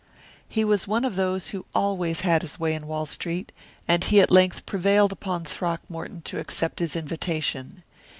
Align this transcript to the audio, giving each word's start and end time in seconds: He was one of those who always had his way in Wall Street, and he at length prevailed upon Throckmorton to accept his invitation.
He 0.49 0.65
was 0.65 0.87
one 0.87 1.05
of 1.05 1.15
those 1.15 1.49
who 1.49 1.67
always 1.75 2.21
had 2.21 2.41
his 2.41 2.59
way 2.59 2.73
in 2.73 2.87
Wall 2.87 3.05
Street, 3.05 3.51
and 3.87 4.03
he 4.03 4.19
at 4.19 4.31
length 4.31 4.65
prevailed 4.65 5.11
upon 5.11 5.43
Throckmorton 5.45 6.23
to 6.23 6.39
accept 6.39 6.79
his 6.79 6.95
invitation. 6.95 7.83